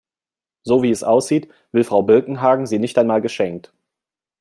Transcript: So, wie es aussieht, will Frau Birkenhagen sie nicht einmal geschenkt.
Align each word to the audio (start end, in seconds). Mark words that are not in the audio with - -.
So, 0.63 0.81
wie 0.81 0.89
es 0.89 1.03
aussieht, 1.03 1.47
will 1.71 1.83
Frau 1.83 2.01
Birkenhagen 2.01 2.65
sie 2.65 2.79
nicht 2.79 2.97
einmal 2.97 3.21
geschenkt. 3.21 3.71